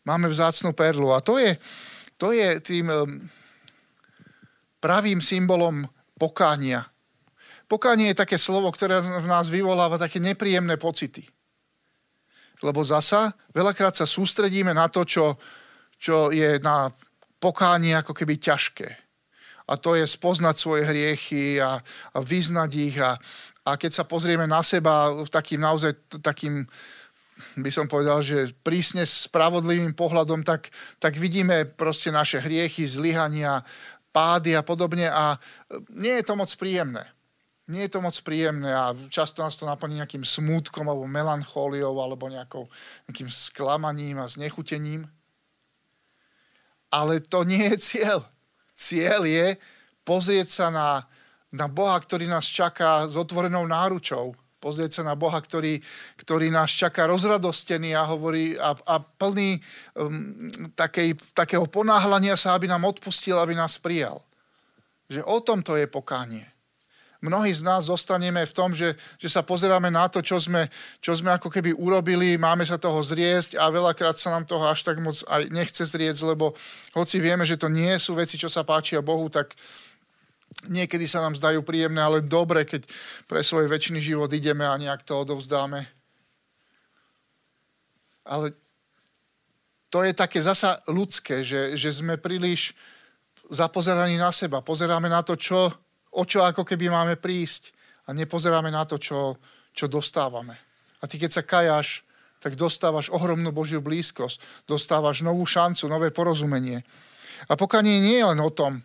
Máme 0.02 0.26
vzácnu 0.26 0.74
perlu 0.74 1.14
a 1.14 1.22
to 1.22 1.38
je, 1.38 1.54
to 2.18 2.34
je 2.34 2.58
tým 2.58 2.90
pravým 4.82 5.22
symbolom 5.22 5.86
pokánia. 6.18 6.82
Pokánie 7.70 8.10
je 8.12 8.20
také 8.26 8.36
slovo, 8.36 8.68
ktoré 8.74 8.98
v 9.00 9.30
nás 9.30 9.46
vyvoláva 9.46 9.96
také 9.96 10.18
nepríjemné 10.18 10.76
pocity. 10.76 11.22
Lebo 12.62 12.82
zasa 12.82 13.32
veľakrát 13.54 13.94
sa 13.94 14.06
sústredíme 14.06 14.74
na 14.74 14.90
to, 14.90 15.06
čo, 15.06 15.38
čo 15.96 16.34
je 16.34 16.58
na 16.58 16.90
pokánie 17.38 17.94
ako 17.94 18.14
keby 18.14 18.38
ťažké. 18.38 18.88
A 19.70 19.78
to 19.78 19.94
je 19.94 20.06
spoznať 20.06 20.56
svoje 20.58 20.82
hriechy 20.84 21.62
a, 21.62 21.78
a 22.14 22.18
vyznať 22.18 22.70
ich. 22.74 22.98
A, 22.98 23.14
a 23.66 23.70
keď 23.78 24.02
sa 24.02 24.04
pozrieme 24.04 24.46
na 24.46 24.62
seba 24.62 25.10
takým 25.30 25.62
naozaj 25.62 26.22
takým 26.22 26.66
by 27.58 27.70
som 27.72 27.90
povedal, 27.90 28.22
že 28.22 28.54
prísne 28.62 29.02
spravodlivým 29.02 29.96
pohľadom, 29.96 30.46
tak, 30.46 30.70
tak 31.02 31.18
vidíme 31.18 31.64
proste 31.64 32.12
naše 32.12 32.38
hriechy, 32.38 32.86
zlyhania, 32.86 33.64
pády 34.12 34.54
a 34.54 34.62
podobne 34.62 35.08
a 35.08 35.40
nie 35.96 36.12
je 36.20 36.24
to 36.28 36.36
moc 36.36 36.52
príjemné. 36.60 37.08
Nie 37.72 37.88
je 37.88 37.96
to 37.96 38.04
moc 38.04 38.12
príjemné 38.20 38.68
a 38.68 38.92
často 39.08 39.40
nás 39.40 39.56
to 39.56 39.64
naplní 39.64 40.02
nejakým 40.02 40.26
smútkom 40.26 40.84
alebo 40.84 41.08
melanchóliou 41.08 41.96
alebo 41.96 42.28
nejakou, 42.28 42.68
nejakým 43.08 43.30
sklamaním 43.32 44.20
a 44.20 44.28
znechutením. 44.28 45.08
Ale 46.92 47.24
to 47.24 47.48
nie 47.48 47.72
je 47.72 47.76
cieľ. 47.80 48.18
Cieľ 48.76 49.24
je 49.24 49.56
pozrieť 50.04 50.48
sa 50.52 50.66
na, 50.68 51.08
na 51.54 51.70
Boha, 51.70 51.96
ktorý 51.96 52.28
nás 52.28 52.44
čaká 52.44 53.08
s 53.08 53.16
otvorenou 53.16 53.64
náručou. 53.64 54.36
Pozrieť 54.62 55.02
sa 55.02 55.02
na 55.02 55.18
Boha, 55.18 55.42
ktorý, 55.42 55.82
ktorý 56.22 56.54
nás 56.54 56.70
čaká 56.70 57.10
rozradostený 57.10 57.98
a, 57.98 58.06
hovorí, 58.06 58.54
a, 58.54 58.78
a 58.86 59.02
plný 59.02 59.58
um, 59.98 60.46
takej, 60.78 61.18
takého 61.34 61.66
ponáhľania 61.66 62.38
sa, 62.38 62.54
aby 62.54 62.70
nám 62.70 62.86
odpustil, 62.86 63.34
aby 63.42 63.58
nás 63.58 63.82
prijal. 63.82 64.22
Že 65.10 65.26
o 65.26 65.42
tom 65.42 65.66
to 65.66 65.74
je 65.74 65.90
pokánie 65.90 66.52
mnohí 67.22 67.54
z 67.54 67.62
nás 67.62 67.86
zostaneme 67.86 68.42
v 68.42 68.52
tom, 68.52 68.74
že, 68.74 68.98
že 69.16 69.30
sa 69.30 69.46
pozeráme 69.46 69.88
na 69.94 70.10
to, 70.10 70.18
čo 70.18 70.42
sme, 70.42 70.66
čo 70.98 71.14
sme 71.14 71.38
ako 71.38 71.48
keby 71.48 71.70
urobili, 71.78 72.34
máme 72.34 72.66
sa 72.66 72.76
toho 72.76 72.98
zriesť 72.98 73.56
a 73.56 73.70
veľakrát 73.70 74.18
sa 74.18 74.34
nám 74.34 74.44
toho 74.44 74.66
až 74.66 74.82
tak 74.82 74.98
moc 74.98 75.14
aj 75.30 75.48
nechce 75.54 75.86
zrieť, 75.86 76.18
lebo 76.26 76.52
hoci 76.98 77.22
vieme, 77.22 77.46
že 77.46 77.56
to 77.56 77.70
nie 77.70 77.94
sú 78.02 78.18
veci, 78.18 78.34
čo 78.34 78.50
sa 78.50 78.66
páčia 78.66 78.98
Bohu, 79.00 79.30
tak 79.30 79.54
niekedy 80.70 81.08
sa 81.10 81.22
nám 81.24 81.34
zdajú 81.38 81.62
príjemné, 81.66 81.98
ale 81.98 82.18
dobre, 82.22 82.62
keď 82.62 82.86
pre 83.26 83.42
svoj 83.42 83.66
väčší 83.66 83.98
život 83.98 84.30
ideme 84.30 84.66
a 84.66 84.78
nejak 84.78 85.02
to 85.02 85.18
odovzdáme. 85.22 85.86
Ale 88.22 88.54
to 89.90 90.06
je 90.06 90.14
také 90.14 90.40
zasa 90.40 90.78
ľudské, 90.88 91.42
že, 91.42 91.74
že 91.74 91.90
sme 91.90 92.16
príliš 92.16 92.72
zapozeraní 93.50 94.16
na 94.16 94.32
seba. 94.32 94.64
Pozeráme 94.64 95.10
na 95.10 95.20
to, 95.20 95.36
čo, 95.36 95.68
o 96.14 96.22
čo 96.24 96.40
ako 96.46 96.64
keby 96.64 96.88
máme 96.88 97.14
prísť 97.18 97.74
a 98.08 98.16
nepozeráme 98.16 98.72
na 98.72 98.88
to, 98.88 98.96
čo, 98.96 99.36
čo 99.74 99.90
dostávame. 99.90 100.56
A 101.02 101.10
ty 101.10 101.18
keď 101.18 101.30
sa 101.30 101.42
kajáš, 101.42 102.06
tak 102.42 102.58
dostávaš 102.58 103.10
ohromnú 103.14 103.54
Božiu 103.54 103.78
blízkosť, 103.78 104.66
dostávaš 104.66 105.22
novú 105.22 105.46
šancu, 105.46 105.86
nové 105.86 106.10
porozumenie. 106.10 106.82
A 107.46 107.54
pokanie 107.54 108.02
nie 108.02 108.18
je 108.18 108.26
len 108.26 108.40
o 108.42 108.50
tom. 108.50 108.82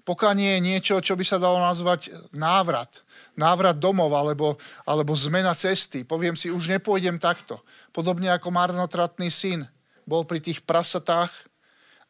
Pokanie 0.00 0.56
je 0.56 0.64
niečo, 0.64 0.94
čo 1.04 1.12
by 1.14 1.24
sa 1.24 1.36
dalo 1.36 1.60
nazvať 1.60 2.10
návrat. 2.32 3.04
Návrat 3.36 3.76
domov 3.76 4.10
alebo, 4.16 4.56
alebo 4.88 5.12
zmena 5.12 5.52
cesty. 5.52 6.08
Poviem 6.08 6.34
si, 6.34 6.48
už 6.48 6.72
nepôjdem 6.72 7.20
takto. 7.20 7.60
Podobne 7.92 8.32
ako 8.32 8.48
marnotratný 8.48 9.28
syn 9.28 9.68
bol 10.08 10.24
pri 10.24 10.40
tých 10.40 10.64
prasatách 10.64 11.30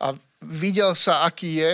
a 0.00 0.14
videl 0.40 0.94
sa, 0.94 1.26
aký 1.28 1.60
je 1.60 1.72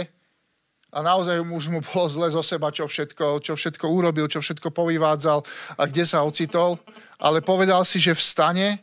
a 0.97 1.05
naozaj 1.05 1.45
už 1.45 1.69
mu 1.69 1.85
bolo 1.85 2.09
zle 2.09 2.33
zo 2.33 2.41
seba, 2.41 2.73
čo 2.73 2.89
všetko, 2.89 3.45
čo 3.45 3.53
všetko 3.53 3.85
urobil, 3.85 4.33
čo 4.33 4.41
všetko 4.41 4.73
povyvádzal 4.73 5.45
a 5.77 5.83
kde 5.85 6.09
sa 6.09 6.25
ocitol. 6.25 6.81
Ale 7.21 7.45
povedal 7.45 7.85
si, 7.85 8.01
že 8.01 8.17
vstane 8.17 8.81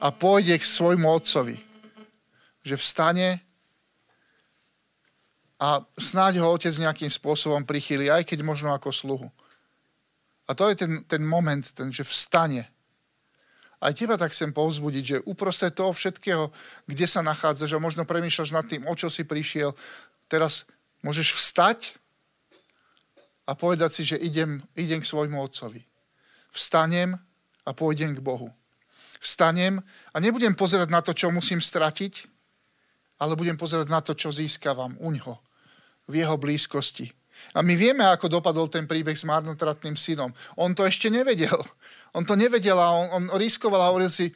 a 0.00 0.08
pôjde 0.08 0.56
k 0.56 0.64
svojmu 0.64 1.04
otcovi. 1.04 1.60
Že 2.64 2.74
vstane 2.80 3.43
a 5.64 5.80
snáď 5.96 6.44
ho 6.44 6.52
otec 6.52 6.76
nejakým 6.76 7.08
spôsobom 7.08 7.64
prichýli, 7.64 8.12
aj 8.12 8.28
keď 8.28 8.44
možno 8.44 8.76
ako 8.76 8.92
sluhu. 8.92 9.28
A 10.44 10.52
to 10.52 10.68
je 10.68 10.76
ten, 10.76 11.00
ten 11.08 11.24
moment, 11.24 11.64
ten, 11.72 11.88
že 11.88 12.04
vstane. 12.04 12.68
Aj 13.80 13.92
teba 13.96 14.20
tak 14.20 14.36
chcem 14.36 14.52
povzbudiť, 14.52 15.04
že 15.04 15.24
uprostred 15.24 15.72
toho 15.72 15.96
všetkého, 15.96 16.52
kde 16.84 17.06
sa 17.08 17.24
nachádzaš 17.24 17.80
a 17.80 17.80
možno 17.80 18.04
premýšľaš 18.04 18.50
nad 18.52 18.68
tým, 18.68 18.84
o 18.84 18.92
čo 18.92 19.08
si 19.08 19.24
prišiel, 19.24 19.72
teraz 20.28 20.68
môžeš 21.00 21.32
vstať 21.32 21.96
a 23.48 23.56
povedať 23.56 23.90
si, 23.92 24.02
že 24.04 24.20
idem, 24.20 24.60
idem 24.76 25.00
k 25.00 25.08
svojmu 25.08 25.40
otcovi. 25.40 25.80
Vstanem 26.52 27.16
a 27.64 27.70
pôjdem 27.72 28.12
k 28.12 28.20
Bohu. 28.20 28.52
Vstanem 29.16 29.80
a 30.12 30.16
nebudem 30.20 30.52
pozerať 30.52 30.92
na 30.92 31.00
to, 31.00 31.16
čo 31.16 31.32
musím 31.32 31.64
stratiť, 31.64 32.28
ale 33.16 33.32
budem 33.32 33.56
pozerať 33.56 33.88
na 33.88 34.04
to, 34.04 34.12
čo 34.12 34.28
získavam 34.28 35.00
u 35.00 35.08
ňoho, 35.08 35.40
v 36.08 36.14
jeho 36.24 36.36
blízkosti. 36.36 37.12
A 37.54 37.62
my 37.62 37.74
vieme, 37.78 38.02
ako 38.06 38.40
dopadol 38.40 38.66
ten 38.66 38.88
príbeh 38.88 39.14
s 39.14 39.26
marnotratným 39.26 39.94
synom. 39.94 40.32
On 40.58 40.74
to 40.74 40.82
ešte 40.82 41.12
nevedel. 41.12 41.60
On 42.14 42.22
to 42.22 42.38
nevedel 42.38 42.78
a 42.78 42.88
on, 42.94 43.06
on 43.10 43.24
riskoval 43.38 43.82
a 43.82 43.90
hovoril 43.90 44.10
si, 44.10 44.30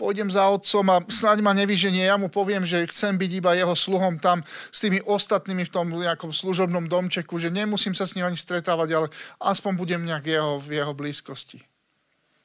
pôjdem 0.00 0.32
za 0.32 0.48
otcom 0.48 0.86
a 0.88 1.04
snáď 1.04 1.44
ma 1.44 1.52
nevyženie, 1.52 2.08
ja 2.08 2.16
mu 2.16 2.32
poviem, 2.32 2.64
že 2.64 2.88
chcem 2.88 3.20
byť 3.20 3.30
iba 3.36 3.52
jeho 3.52 3.76
sluhom 3.76 4.16
tam 4.16 4.40
s 4.72 4.80
tými 4.80 5.04
ostatnými 5.04 5.68
v 5.68 5.72
tom 5.72 5.92
nejakom 5.92 6.32
služobnom 6.32 6.88
domčeku, 6.88 7.36
že 7.36 7.52
nemusím 7.52 7.92
sa 7.92 8.08
s 8.08 8.16
ním 8.16 8.24
ani 8.24 8.40
stretávať, 8.40 8.88
ale 8.96 9.06
aspoň 9.44 9.72
budem 9.76 10.02
nejak 10.08 10.24
jeho, 10.24 10.56
v 10.56 10.80
jeho 10.80 10.96
blízkosti. 10.96 11.60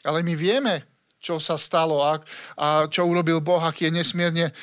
Ale 0.04 0.20
my 0.22 0.36
vieme, 0.36 0.84
čo 1.26 1.42
sa 1.42 1.58
stalo 1.58 2.06
a, 2.06 2.22
a 2.54 2.86
čo 2.86 3.02
urobil 3.10 3.42
Boh, 3.42 3.58
aký 3.58 3.90
je 3.90 3.98
nesmierne 3.98 4.54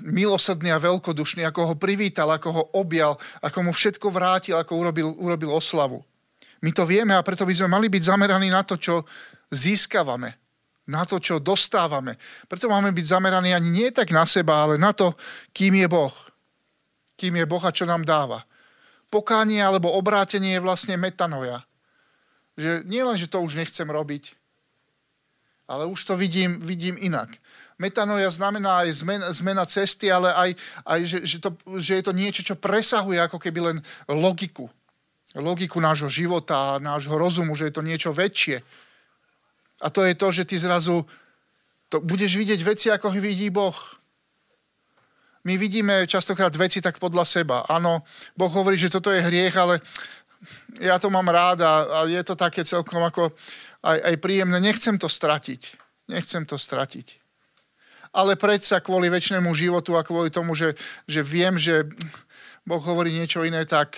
milosrdný 0.00 0.72
a 0.72 0.80
veľkodušný, 0.80 1.44
ako 1.44 1.60
ho 1.68 1.74
privítal, 1.76 2.32
ako 2.32 2.48
ho 2.48 2.62
objal, 2.80 3.20
ako 3.44 3.68
mu 3.68 3.76
všetko 3.76 4.08
vrátil, 4.08 4.56
ako 4.56 4.72
urobil, 4.72 5.12
urobil 5.20 5.52
oslavu. 5.52 6.00
My 6.64 6.72
to 6.72 6.88
vieme 6.88 7.12
a 7.12 7.20
preto 7.20 7.44
by 7.44 7.52
sme 7.52 7.68
mali 7.68 7.92
byť 7.92 8.08
zameraní 8.08 8.48
na 8.48 8.64
to, 8.64 8.80
čo 8.80 9.04
získavame 9.52 10.40
na 10.82 11.06
to, 11.06 11.22
čo 11.22 11.38
dostávame. 11.38 12.18
Preto 12.50 12.66
máme 12.66 12.90
byť 12.90 13.06
zameraní 13.06 13.54
ani 13.54 13.70
nie 13.70 13.88
tak 13.94 14.10
na 14.10 14.26
seba, 14.26 14.66
ale 14.66 14.82
na 14.82 14.90
to, 14.90 15.14
kým 15.54 15.78
je 15.78 15.86
Boh. 15.86 16.10
Kým 17.14 17.38
je 17.38 17.46
Boh 17.46 17.62
a 17.62 17.70
čo 17.70 17.86
nám 17.86 18.02
dáva. 18.02 18.42
Pokánie 19.06 19.62
alebo 19.62 19.94
obrátenie 19.94 20.58
je 20.58 20.64
vlastne 20.64 20.98
metanoja. 20.98 21.62
Že 22.58 22.82
nie 22.90 22.98
len, 22.98 23.14
že 23.14 23.30
to 23.30 23.38
už 23.38 23.54
nechcem 23.54 23.86
robiť, 23.86 24.41
ale 25.68 25.86
už 25.86 26.00
to 26.04 26.14
vidím, 26.16 26.58
vidím 26.60 26.96
inak. 26.98 27.30
Metanoja 27.78 28.30
znamená 28.30 28.86
aj 28.86 29.02
zmena, 29.02 29.26
zmena 29.32 29.64
cesty, 29.66 30.06
ale 30.12 30.30
aj, 30.30 30.50
aj 30.86 31.00
že, 31.02 31.18
že, 31.26 31.38
to, 31.42 31.50
že 31.78 31.92
je 31.98 32.04
to 32.04 32.12
niečo, 32.14 32.42
čo 32.46 32.54
presahuje 32.54 33.18
ako 33.18 33.38
keby 33.42 33.60
len 33.60 33.76
logiku. 34.06 34.70
Logiku 35.34 35.80
nášho 35.80 36.12
života, 36.12 36.78
nášho 36.78 37.16
rozumu, 37.16 37.56
že 37.56 37.72
je 37.72 37.74
to 37.74 37.82
niečo 37.82 38.12
väčšie 38.12 38.60
a 39.82 39.90
to 39.90 40.06
je 40.06 40.14
to, 40.14 40.28
že 40.30 40.44
ty 40.46 40.56
zrazu 40.58 41.02
to 41.90 42.00
budeš 42.00 42.38
vidieť 42.38 42.60
veci, 42.62 42.86
ako 42.88 43.10
ich 43.12 43.20
vidí 43.20 43.50
Boh. 43.50 43.74
My 45.42 45.58
vidíme 45.58 46.06
častokrát 46.06 46.54
veci 46.54 46.78
tak 46.78 47.02
podľa 47.02 47.26
seba. 47.26 47.66
Áno, 47.66 48.06
Boh 48.38 48.48
hovorí, 48.54 48.78
že 48.78 48.94
toto 48.94 49.10
je 49.10 49.18
hriech, 49.18 49.52
ale 49.58 49.82
ja 50.78 51.02
to 51.02 51.10
mám 51.10 51.26
rád 51.26 51.66
a, 51.66 51.72
a 51.82 51.98
je 52.06 52.22
to 52.22 52.38
také 52.38 52.62
celkom 52.62 53.02
ako 53.02 53.34
aj, 53.82 53.98
aj 53.98 54.16
príjemné. 54.18 54.58
Nechcem 54.62 54.96
to 54.98 55.10
stratiť. 55.10 55.62
Nechcem 56.10 56.46
to 56.46 56.58
stratiť. 56.58 57.20
Ale 58.12 58.36
predsa 58.36 58.84
kvôli 58.84 59.08
väčšnému 59.08 59.50
životu 59.56 59.96
a 59.96 60.04
kvôli 60.04 60.28
tomu, 60.28 60.52
že, 60.52 60.76
že 61.08 61.24
viem, 61.24 61.56
že 61.56 61.88
Boh 62.68 62.82
hovorí 62.82 63.12
niečo 63.12 63.42
iné, 63.42 63.64
tak 63.64 63.96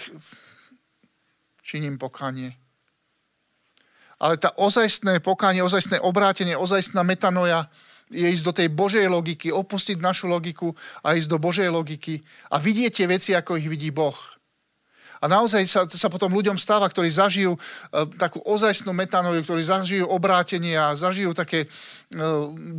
činím 1.64 1.98
pokanie 1.98 2.54
ale 4.24 4.40
tá 4.40 4.56
ozajstné 4.56 5.20
pokánie, 5.20 5.60
ozajstné 5.60 6.00
obrátenie, 6.00 6.56
ozajstná 6.56 7.02
metanoja 7.02 7.66
je 8.08 8.24
ísť 8.24 8.44
do 8.44 8.52
tej 8.56 8.68
Božej 8.72 9.04
logiky, 9.08 9.52
opustiť 9.52 10.00
našu 10.00 10.28
logiku 10.28 10.72
a 11.04 11.12
ísť 11.12 11.28
do 11.28 11.36
Božej 11.40 11.68
logiky 11.68 12.24
a 12.52 12.60
vidieť 12.60 12.92
tie 12.92 13.06
veci, 13.08 13.30
ako 13.36 13.60
ich 13.60 13.68
vidí 13.68 13.92
Boh. 13.92 14.16
A 15.22 15.30
naozaj 15.30 15.62
sa, 15.68 15.86
sa 15.86 16.08
potom 16.10 16.32
ľuďom 16.34 16.58
stáva, 16.58 16.90
ktorí 16.90 17.10
zažijú 17.10 17.54
e, 17.54 17.60
takú 18.18 18.42
ozajstnú 18.42 18.90
metanoju, 18.90 19.44
ktorí 19.46 19.62
zažijú 19.62 20.04
obrátenie 20.10 20.74
a 20.74 20.98
zažijú 20.98 21.36
také 21.36 21.64
e, 21.64 21.68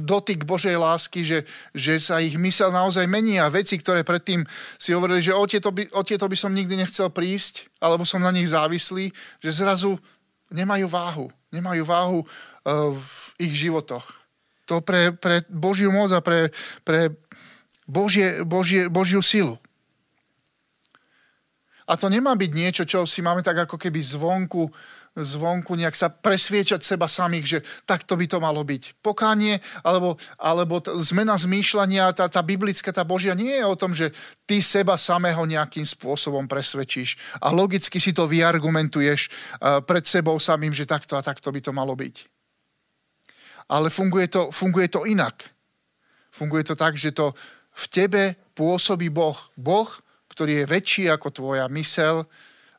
dotyk 0.03 0.43
Božej 0.43 0.75
lásky, 0.75 1.23
že, 1.23 1.47
že 1.71 1.99
sa 1.99 2.19
ich 2.19 2.35
mysel 2.35 2.75
naozaj 2.75 3.07
mení 3.07 3.39
a 3.39 3.47
veci, 3.47 3.79
ktoré 3.79 4.03
predtým 4.03 4.43
si 4.75 4.91
hovorili, 4.91 5.23
že 5.23 5.31
o 5.31 5.45
tieto, 5.47 5.71
by, 5.71 5.87
o 5.95 6.01
tieto 6.03 6.27
by 6.27 6.37
som 6.37 6.51
nikdy 6.51 6.75
nechcel 6.75 7.07
prísť, 7.07 7.71
alebo 7.79 8.03
som 8.03 8.19
na 8.19 8.35
nich 8.35 8.51
závislý, 8.51 9.09
že 9.39 9.51
zrazu 9.55 9.95
nemajú 10.51 10.85
váhu. 10.87 11.27
Nemajú 11.49 11.83
váhu 11.87 12.19
e, 12.21 12.27
v 12.93 13.09
ich 13.39 13.53
životoch. 13.55 14.05
To 14.65 14.81
pre, 14.81 15.13
pre 15.13 15.45
Božiu 15.45 15.93
moc 15.93 16.09
a 16.09 16.21
pre, 16.25 16.49
pre 16.81 17.13
Božie, 17.85 18.41
Božie, 18.41 18.89
Božiu 18.89 19.21
silu. 19.21 19.61
A 21.85 21.93
to 21.97 22.09
nemá 22.09 22.33
byť 22.33 22.51
niečo, 22.51 22.83
čo 22.83 23.05
si 23.05 23.21
máme 23.21 23.45
tak 23.45 23.69
ako 23.69 23.77
keby 23.77 24.01
zvonku 24.01 24.73
zvonku 25.15 25.79
nejak 25.79 25.95
sa 25.95 26.11
presviečať 26.11 26.83
seba 26.83 27.07
samých, 27.07 27.45
že 27.47 27.59
takto 27.87 28.19
by 28.19 28.27
to 28.27 28.43
malo 28.43 28.59
byť. 28.67 28.99
Pokánie 28.99 29.63
alebo, 29.79 30.19
alebo 30.35 30.83
t- 30.83 30.91
zmena 30.99 31.39
zmýšľania, 31.39 32.11
tá, 32.11 32.27
tá 32.27 32.43
biblická, 32.43 32.91
tá 32.91 33.07
Božia, 33.07 33.31
nie 33.31 33.55
je 33.55 33.63
o 33.63 33.79
tom, 33.79 33.95
že 33.95 34.11
ty 34.43 34.59
seba 34.59 34.99
samého 34.99 35.39
nejakým 35.47 35.87
spôsobom 35.87 36.51
presvedčíš 36.51 37.39
a 37.39 37.55
logicky 37.55 37.95
si 38.03 38.11
to 38.11 38.27
vyargumentuješ 38.27 39.31
uh, 39.31 39.79
pred 39.79 40.03
sebou 40.03 40.35
samým, 40.35 40.75
že 40.75 40.83
takto 40.83 41.15
a 41.15 41.23
takto 41.23 41.47
by 41.47 41.63
to 41.63 41.71
malo 41.71 41.95
byť. 41.95 42.15
Ale 43.71 43.87
funguje 43.87 44.27
to, 44.27 44.51
funguje 44.51 44.91
to 44.91 45.07
inak. 45.07 45.47
Funguje 46.35 46.67
to 46.67 46.75
tak, 46.75 46.99
že 46.99 47.15
to 47.15 47.31
v 47.71 47.85
tebe 47.87 48.23
pôsobí 48.51 49.07
Boh. 49.07 49.39
Boh, 49.55 49.87
ktorý 50.31 50.63
je 50.63 50.65
väčší 50.65 51.03
ako 51.11 51.27
tvoja 51.31 51.65
mysel, 51.71 52.25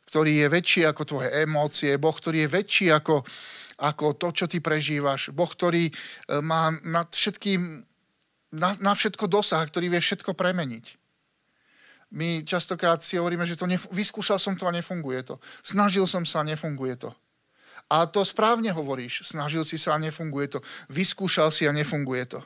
ktorý 0.06 0.46
je 0.46 0.48
väčší 0.48 0.82
ako 0.86 1.02
tvoje 1.02 1.28
emócie, 1.42 1.98
Boh, 1.98 2.14
ktorý 2.14 2.46
je 2.46 2.52
väčší 2.52 2.86
ako, 2.94 3.26
ako 3.82 4.14
to, 4.14 4.28
čo 4.30 4.44
ty 4.46 4.62
prežívaš, 4.62 5.34
Boh, 5.34 5.50
ktorý 5.50 5.90
e, 5.90 5.92
má 6.40 6.70
nad 6.86 7.10
všetkým, 7.10 7.82
na, 8.54 8.70
na 8.78 8.92
všetko 8.94 9.26
dosah, 9.26 9.66
ktorý 9.66 9.90
vie 9.90 10.00
všetko 10.00 10.38
premeniť. 10.38 10.86
My 12.14 12.46
častokrát 12.46 13.02
si 13.02 13.18
hovoríme, 13.18 13.42
že 13.42 13.58
to 13.58 13.66
nef- 13.66 13.90
vyskúšal 13.90 14.38
som 14.38 14.54
to 14.54 14.70
a 14.70 14.72
nefunguje 14.72 15.26
to. 15.26 15.42
Snažil 15.66 16.06
som 16.06 16.22
sa 16.22 16.46
a 16.46 16.48
nefunguje 16.48 16.94
to. 17.02 17.10
A 17.90 18.06
to 18.06 18.22
správne 18.22 18.70
hovoríš. 18.70 19.26
Snažil 19.26 19.66
si 19.66 19.74
sa 19.74 19.98
a 19.98 20.02
nefunguje 20.02 20.58
to. 20.58 20.58
Vyskúšal 20.86 21.50
si 21.50 21.66
a 21.66 21.74
nefunguje 21.74 22.30
to. 22.30 22.40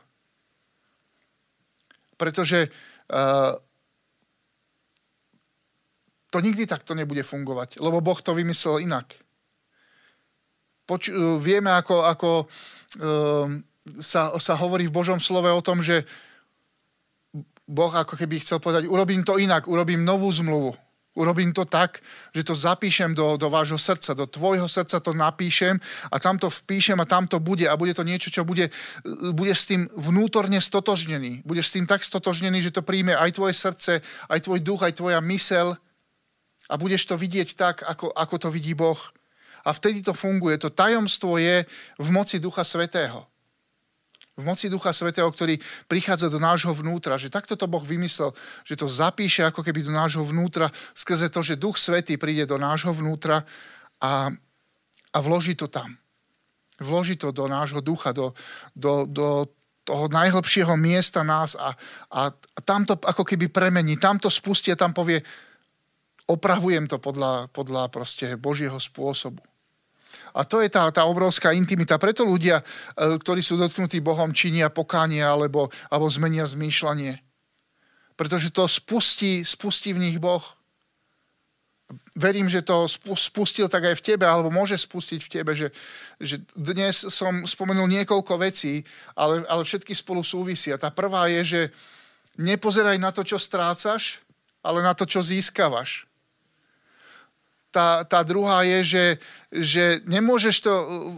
Pretože 2.17 2.69
uh, 2.69 3.57
to 6.31 6.39
nikdy 6.39 6.67
takto 6.67 6.95
nebude 6.95 7.27
fungovať, 7.27 7.83
lebo 7.83 7.99
Boh 7.99 8.19
to 8.23 8.33
vymyslel 8.35 8.79
inak. 8.79 9.11
Poč- 10.87 11.15
vieme, 11.39 11.71
ako, 11.71 12.07
ako 12.07 12.31
um, 12.43 13.63
sa, 13.99 14.35
sa 14.39 14.55
hovorí 14.59 14.87
v 14.87 14.95
Božom 14.95 15.19
slove 15.23 15.51
o 15.51 15.63
tom, 15.63 15.83
že 15.83 16.07
Boh 17.71 17.91
ako 17.95 18.19
keby 18.19 18.43
chcel 18.43 18.59
povedať, 18.59 18.91
urobím 18.91 19.23
to 19.23 19.39
inak, 19.39 19.71
urobím 19.71 20.03
novú 20.03 20.27
zmluvu. 20.31 20.75
Urobím 21.19 21.51
to 21.51 21.67
tak, 21.67 21.99
že 22.31 22.47
to 22.47 22.55
zapíšem 22.55 23.11
do, 23.19 23.35
do 23.35 23.51
vášho 23.51 23.79
srdca, 23.79 24.15
do 24.15 24.31
tvojho 24.31 24.71
srdca 24.71 25.03
to 25.03 25.11
napíšem 25.11 25.75
a 26.07 26.17
tam 26.23 26.39
to 26.39 26.47
vpíšem 26.47 26.95
a 27.03 27.07
tam 27.07 27.27
to 27.27 27.43
bude 27.43 27.67
a 27.67 27.75
bude 27.75 27.91
to 27.99 28.07
niečo, 28.07 28.31
čo 28.31 28.47
bude, 28.47 28.71
bude 29.35 29.51
s 29.51 29.67
tým 29.67 29.91
vnútorne 29.99 30.63
stotožnený. 30.63 31.43
Bude 31.43 31.67
s 31.67 31.75
tým 31.75 31.91
tak 31.91 32.07
stotožnený, 32.07 32.63
že 32.63 32.71
to 32.71 32.87
príjme 32.87 33.19
aj 33.19 33.35
tvoje 33.35 33.59
srdce, 33.59 33.93
aj 34.31 34.39
tvoj 34.39 34.63
duch, 34.63 34.87
aj 34.87 35.03
tvoja 35.03 35.19
mysel 35.19 35.75
a 36.71 36.75
budeš 36.79 37.11
to 37.11 37.19
vidieť 37.19 37.59
tak, 37.59 37.83
ako, 37.83 38.15
ako 38.15 38.37
to 38.47 38.49
vidí 38.49 38.79
Boh. 38.79 38.99
A 39.67 39.75
vtedy 39.75 40.01
to 40.01 40.17
funguje. 40.17 40.57
To 40.63 40.73
tajomstvo 40.73 41.37
je 41.37 41.67
v 41.99 42.09
moci 42.15 42.39
Ducha 42.39 42.65
Svetého 42.65 43.31
v 44.41 44.49
moci 44.49 44.73
Ducha 44.73 44.97
Svetého, 44.97 45.29
ktorý 45.29 45.61
prichádza 45.85 46.33
do 46.33 46.41
nášho 46.41 46.73
vnútra, 46.73 47.21
že 47.21 47.29
takto 47.29 47.61
to 47.61 47.69
Boh 47.69 47.85
vymyslel, 47.85 48.33
že 48.65 48.75
to 48.81 48.89
zapíše 48.89 49.45
ako 49.45 49.61
keby 49.61 49.85
do 49.85 49.93
nášho 49.93 50.25
vnútra 50.25 50.73
skrze 50.97 51.29
to, 51.29 51.45
že 51.45 51.61
Duch 51.61 51.77
Svetý 51.77 52.17
príde 52.17 52.49
do 52.49 52.57
nášho 52.57 52.97
vnútra 52.97 53.45
a, 54.01 54.33
a 55.13 55.19
vloží 55.21 55.53
to 55.53 55.69
tam. 55.69 55.93
Vloží 56.81 57.21
to 57.21 57.29
do 57.29 57.45
nášho 57.45 57.85
ducha, 57.85 58.17
do, 58.17 58.33
do, 58.73 59.05
do 59.05 59.45
toho 59.85 60.09
najhlbšieho 60.09 60.73
miesta 60.81 61.21
nás 61.21 61.53
a, 61.61 61.77
a, 62.09 62.33
tam 62.65 62.89
to 62.89 62.97
ako 62.97 63.21
keby 63.21 63.53
premení, 63.53 64.01
tam 64.01 64.17
to 64.17 64.33
spustí 64.33 64.73
a 64.73 64.81
tam 64.81 64.97
povie, 64.97 65.21
opravujem 66.31 66.87
to 66.87 67.03
podľa, 67.03 67.51
podľa 67.51 67.91
proste 67.91 68.39
Božieho 68.39 68.79
spôsobu. 68.79 69.43
A 70.35 70.47
to 70.47 70.63
je 70.63 70.71
tá, 70.71 70.87
tá 70.95 71.03
obrovská 71.07 71.51
intimita. 71.51 71.99
Preto 71.99 72.23
ľudia, 72.23 72.63
e, 72.63 73.19
ktorí 73.19 73.43
sú 73.43 73.59
dotknutí 73.59 73.99
Bohom, 73.99 74.31
činia 74.31 74.71
pokánie 74.71 75.23
alebo, 75.23 75.67
alebo 75.91 76.07
zmenia 76.07 76.47
zmýšľanie. 76.47 77.19
Pretože 78.15 78.55
to 78.55 78.69
spustí, 78.71 79.43
spustí 79.43 79.91
v 79.91 80.03
nich 80.07 80.19
Boh. 80.23 80.43
Verím, 82.15 82.47
že 82.47 82.63
to 82.63 82.87
spustil 83.19 83.67
tak 83.67 83.91
aj 83.91 83.99
v 83.99 84.05
tebe, 84.15 84.23
alebo 84.23 84.55
môže 84.55 84.79
spustiť 84.79 85.21
v 85.27 85.33
tebe, 85.33 85.53
že, 85.59 85.75
že 86.23 86.39
dnes 86.55 86.95
som 87.11 87.43
spomenul 87.43 87.91
niekoľko 87.91 88.39
vecí, 88.39 88.87
ale, 89.19 89.43
ale 89.51 89.67
všetky 89.67 89.91
spolu 89.91 90.23
súvisia. 90.23 90.79
Tá 90.79 90.95
prvá 90.95 91.27
je, 91.27 91.43
že 91.43 91.61
nepozeraj 92.39 92.95
na 93.03 93.11
to, 93.11 93.27
čo 93.27 93.43
strácaš, 93.43 94.23
ale 94.63 94.87
na 94.87 94.95
to, 94.95 95.03
čo 95.03 95.19
získavaš 95.19 96.10
tá, 97.71 98.03
tá 98.05 98.21
druhá 98.27 98.67
je, 98.67 98.79
že, 98.83 99.05
že 99.51 99.85
nemôžeš 100.07 100.67
to, 100.67 100.73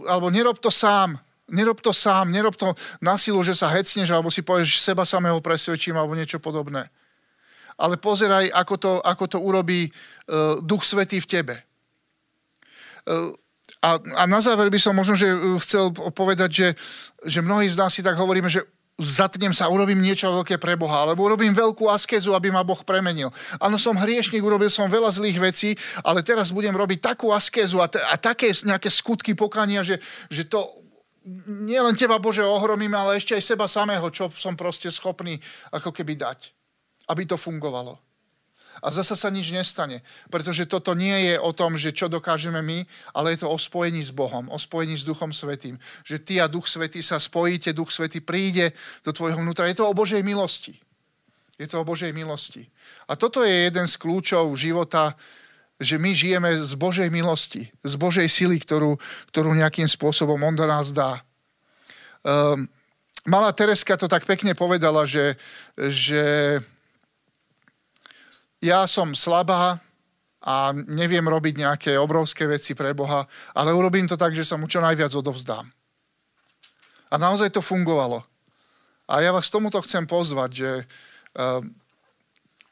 alebo 0.05 0.29
nerob 0.29 0.57
to 0.61 0.69
sám. 0.69 1.17
Nerob 1.53 1.83
to 1.83 1.91
sám, 1.91 2.31
nerob 2.31 2.55
to 2.55 2.71
na 3.03 3.19
silu, 3.19 3.43
že 3.43 3.53
sa 3.53 3.67
hecneš, 3.69 4.09
alebo 4.09 4.31
si 4.31 4.41
povieš, 4.41 4.79
že 4.79 4.85
seba 4.93 5.03
samého 5.03 5.43
presvedčím, 5.43 5.93
alebo 5.99 6.15
niečo 6.15 6.39
podobné. 6.39 6.87
Ale 7.75 7.99
pozeraj, 7.99 8.47
ako 8.53 8.75
to, 8.79 8.91
ako 9.03 9.25
to 9.27 9.37
urobí 9.43 9.91
uh, 9.91 10.63
Duch 10.63 10.87
Svetý 10.87 11.19
v 11.19 11.29
tebe. 11.29 11.55
Uh, 13.03 13.35
a, 13.83 13.99
a 13.99 14.23
na 14.23 14.39
záver 14.39 14.71
by 14.71 14.79
som 14.79 14.95
možno, 14.95 15.19
že 15.19 15.27
chcel 15.67 15.91
povedať, 15.91 16.49
že, 16.49 16.67
že 17.27 17.39
mnohí 17.43 17.67
z 17.67 17.75
nás 17.75 17.91
si 17.91 17.99
tak 17.99 18.15
hovoríme, 18.15 18.47
že 18.47 18.63
zatnem 19.01 19.49
sa, 19.49 19.73
urobím 19.73 19.97
niečo 19.97 20.29
veľké 20.29 20.61
pre 20.61 20.77
Boha, 20.77 21.01
alebo 21.01 21.25
urobím 21.25 21.51
veľkú 21.51 21.89
askezu, 21.89 22.37
aby 22.37 22.53
ma 22.53 22.61
Boh 22.61 22.77
premenil. 22.85 23.33
Áno, 23.57 23.81
som 23.81 23.97
hriešnik, 23.97 24.45
urobil 24.45 24.69
som 24.69 24.85
veľa 24.85 25.09
zlých 25.09 25.37
vecí, 25.41 25.69
ale 26.05 26.21
teraz 26.21 26.53
budem 26.53 26.77
robiť 26.77 27.01
takú 27.01 27.33
askezu 27.33 27.81
a, 27.81 27.89
t- 27.89 28.01
a 28.01 28.13
také 28.21 28.53
nejaké 28.53 28.93
skutky 28.93 29.33
pokania, 29.33 29.81
že, 29.81 29.97
že 30.29 30.45
to 30.45 30.61
nielen 31.49 31.97
teba 31.97 32.21
Bože 32.21 32.45
ohromím, 32.45 32.93
ale 32.93 33.17
ešte 33.17 33.33
aj 33.33 33.43
seba 33.43 33.65
samého, 33.65 34.05
čo 34.13 34.29
som 34.29 34.53
proste 34.53 34.93
schopný 34.93 35.41
ako 35.73 35.89
keby 35.89 36.13
dať, 36.13 36.53
aby 37.09 37.25
to 37.25 37.39
fungovalo 37.39 38.12
a 38.83 38.91
zasa 38.91 39.15
sa 39.15 39.31
nič 39.31 39.55
nestane. 39.55 40.03
Pretože 40.27 40.67
toto 40.67 40.91
nie 40.91 41.31
je 41.31 41.35
o 41.39 41.55
tom, 41.55 41.79
že 41.79 41.95
čo 41.95 42.11
dokážeme 42.11 42.59
my, 42.59 42.83
ale 43.15 43.33
je 43.33 43.47
to 43.47 43.47
o 43.47 43.55
spojení 43.55 44.03
s 44.03 44.11
Bohom, 44.11 44.51
o 44.51 44.59
spojení 44.59 44.99
s 44.99 45.07
Duchom 45.07 45.31
Svetým. 45.31 45.79
Že 46.03 46.17
ty 46.19 46.33
a 46.43 46.51
Duch 46.51 46.67
Svetý 46.67 46.99
sa 46.99 47.15
spojíte, 47.15 47.71
Duch 47.71 47.95
Svetý 47.95 48.19
príde 48.19 48.75
do 49.07 49.15
tvojho 49.15 49.39
vnútra. 49.39 49.71
Je 49.71 49.79
to 49.79 49.87
o 49.87 49.95
Božej 49.95 50.19
milosti. 50.19 50.75
Je 51.55 51.63
to 51.71 51.79
o 51.79 51.87
Božej 51.87 52.11
milosti. 52.11 52.67
A 53.07 53.15
toto 53.15 53.47
je 53.47 53.71
jeden 53.71 53.87
z 53.87 53.95
kľúčov 53.95 54.51
života, 54.59 55.15
že 55.79 55.95
my 55.95 56.11
žijeme 56.11 56.51
z 56.59 56.73
Božej 56.75 57.07
milosti, 57.07 57.71
z 57.81 57.93
Božej 57.95 58.27
sily, 58.27 58.59
ktorú, 58.59 58.99
ktorú 59.31 59.55
nejakým 59.55 59.87
spôsobom 59.87 60.37
On 60.43 60.55
do 60.55 60.67
nás 60.67 60.91
dá. 60.91 61.23
Um, 62.23 62.67
Malá 63.23 63.55
Tereska 63.55 63.95
to 63.95 64.11
tak 64.11 64.27
pekne 64.27 64.51
povedala, 64.51 65.07
že, 65.07 65.39
že 65.79 66.59
ja 68.63 68.87
som 68.87 69.11
slabá 69.11 69.83
a 70.43 70.71
neviem 70.87 71.23
robiť 71.23 71.55
nejaké 71.59 71.91
obrovské 71.99 72.47
veci 72.47 72.71
pre 72.75 72.95
Boha, 72.95 73.27
ale 73.51 73.75
urobím 73.75 74.07
to 74.07 74.15
tak, 74.15 74.31
že 74.31 74.47
sa 74.47 74.55
mu 74.55 74.71
čo 74.71 74.79
najviac 74.79 75.11
odovzdám. 75.11 75.67
A 77.11 77.15
naozaj 77.19 77.51
to 77.51 77.61
fungovalo. 77.63 78.23
A 79.07 79.19
ja 79.19 79.35
vás 79.35 79.51
tomuto 79.51 79.83
chcem 79.83 80.07
pozvať, 80.07 80.49
že 80.51 80.71
uh, 80.79 81.59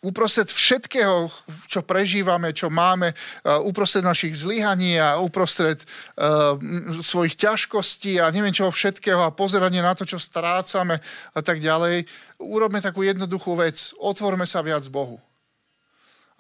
uprostred 0.04 0.48
všetkého, 0.48 1.28
čo 1.68 1.84
prežívame, 1.84 2.56
čo 2.56 2.72
máme, 2.72 3.12
uh, 3.12 3.60
uprostred 3.64 4.04
našich 4.04 4.36
zlyhaní 4.36 4.96
a 4.96 5.20
uprostred 5.20 5.80
uh, 5.80 6.56
svojich 7.04 7.36
ťažkostí 7.36 8.20
a 8.20 8.32
neviem 8.32 8.56
čoho 8.56 8.72
všetkého 8.72 9.28
a 9.28 9.36
pozeranie 9.36 9.84
na 9.84 9.96
to, 9.96 10.08
čo 10.08 10.20
strácame 10.20 11.00
a 11.36 11.40
tak 11.40 11.60
ďalej, 11.60 12.08
urobme 12.40 12.80
takú 12.84 13.04
jednoduchú 13.04 13.60
vec. 13.60 13.92
Otvorme 14.00 14.48
sa 14.48 14.64
viac 14.64 14.84
Bohu 14.88 15.22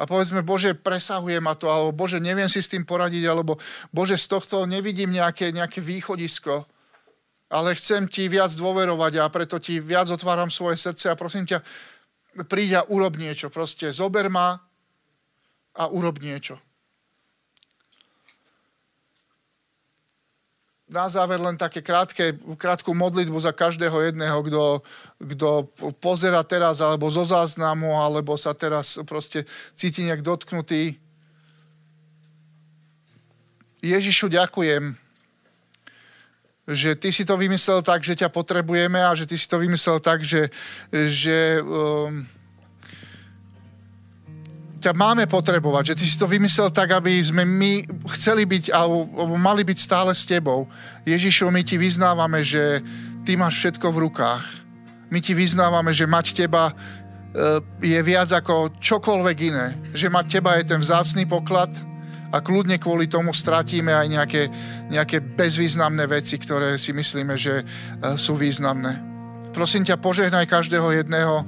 a 0.02 0.10
povedzme, 0.10 0.42
Bože, 0.42 0.74
presahuje 0.74 1.38
ma 1.38 1.54
to, 1.54 1.70
alebo 1.70 1.94
Bože, 1.94 2.18
neviem 2.18 2.50
si 2.50 2.58
s 2.58 2.74
tým 2.74 2.82
poradiť, 2.90 3.22
alebo 3.30 3.62
Bože, 3.94 4.18
z 4.18 4.34
tohto 4.34 4.66
nevidím 4.66 5.14
nejaké, 5.14 5.54
nejaké 5.54 5.78
východisko, 5.78 6.66
ale 7.54 7.78
chcem 7.78 8.10
ti 8.10 8.26
viac 8.26 8.50
dôverovať 8.50 9.22
a 9.22 9.30
preto 9.30 9.62
ti 9.62 9.78
viac 9.78 10.10
otváram 10.10 10.50
svoje 10.50 10.82
srdce 10.82 11.14
a 11.14 11.20
prosím 11.20 11.46
ťa, 11.46 11.62
príď 12.50 12.82
a 12.82 12.88
urob 12.90 13.20
niečo. 13.22 13.54
Proste 13.54 13.94
zober 13.94 14.26
ma 14.34 14.58
a 15.78 15.84
urob 15.86 16.18
niečo. 16.18 16.58
Na 20.92 21.08
záver 21.08 21.40
len 21.40 21.56
také 21.56 21.80
krátke, 21.80 22.36
krátku 22.60 22.92
modlitbu 22.92 23.40
za 23.40 23.56
každého 23.56 24.12
jedného, 24.12 24.44
kto, 24.44 24.64
kto 25.24 25.50
pozera 26.04 26.44
teraz 26.44 26.84
alebo 26.84 27.08
zo 27.08 27.24
záznamu, 27.24 27.96
alebo 27.96 28.36
sa 28.36 28.52
teraz 28.52 29.00
proste 29.08 29.48
cíti 29.72 30.04
nejak 30.04 30.20
dotknutý. 30.20 31.00
Ježišu, 33.80 34.28
ďakujem, 34.28 34.94
že 36.68 37.00
ty 37.00 37.10
si 37.10 37.24
to 37.24 37.40
vymyslel 37.40 37.82
tak, 37.82 38.04
že 38.04 38.20
ťa 38.20 38.28
potrebujeme 38.28 39.00
a 39.00 39.16
že 39.16 39.26
ty 39.26 39.40
si 39.40 39.48
to 39.48 39.64
vymyslel 39.64 40.04
tak, 40.04 40.28
že, 40.28 40.52
že 40.92 41.64
um, 41.64 42.28
ťa 44.82 44.98
máme 44.98 45.30
potrebovať, 45.30 45.94
že 45.94 45.98
ty 46.02 46.06
si 46.10 46.18
to 46.18 46.26
vymyslel 46.26 46.74
tak, 46.74 46.98
aby 46.98 47.22
sme 47.22 47.46
my 47.46 47.86
chceli 48.18 48.50
byť 48.50 48.74
alebo, 48.74 49.06
alebo 49.14 49.36
mali 49.38 49.62
byť 49.62 49.78
stále 49.78 50.12
s 50.12 50.26
tebou. 50.26 50.66
Ježišu, 51.06 51.54
my 51.54 51.62
ti 51.62 51.78
vyznávame, 51.78 52.42
že 52.42 52.82
ty 53.22 53.38
máš 53.38 53.62
všetko 53.62 53.88
v 53.94 54.02
rukách. 54.10 54.44
My 55.14 55.22
ti 55.22 55.38
vyznávame, 55.38 55.94
že 55.94 56.10
mať 56.10 56.34
teba 56.34 56.72
e, 56.72 56.74
je 57.86 58.00
viac 58.02 58.34
ako 58.34 58.74
čokoľvek 58.82 59.38
iné. 59.54 59.78
Že 59.94 60.08
mať 60.10 60.26
teba 60.42 60.58
je 60.58 60.66
ten 60.66 60.82
vzácný 60.82 61.30
poklad 61.30 61.70
a 62.34 62.42
kľudne 62.42 62.82
kvôli 62.82 63.06
tomu 63.06 63.36
stratíme 63.36 63.94
aj 63.94 64.08
nejaké, 64.08 64.44
nejaké 64.90 65.22
bezvýznamné 65.22 66.10
veci, 66.10 66.42
ktoré 66.42 66.82
si 66.82 66.90
myslíme, 66.90 67.38
že 67.38 67.62
e, 67.62 67.64
sú 68.18 68.34
významné. 68.34 68.98
Prosím 69.54 69.86
ťa, 69.86 70.00
požehnaj 70.00 70.48
každého 70.48 70.96
jedného 70.96 71.44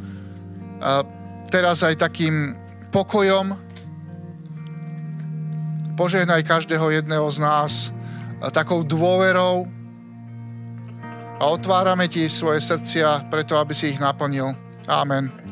teraz 1.47 1.85
aj 1.85 1.95
takým 2.01 2.62
pokojom. 2.93 3.57
Požehnaj 5.97 6.45
každého 6.45 6.93
jedného 6.93 7.25
z 7.33 7.41
nás 7.41 7.89
takou 8.53 8.85
dôverou 8.85 9.65
a 11.41 11.43
otvárame 11.49 12.05
ti 12.05 12.29
svoje 12.29 12.61
srdcia 12.61 13.27
preto, 13.33 13.57
aby 13.57 13.73
si 13.73 13.97
ich 13.97 13.99
naplnil. 13.99 14.53
Amen. 14.85 15.42